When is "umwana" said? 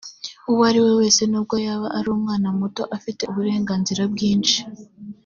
2.15-2.47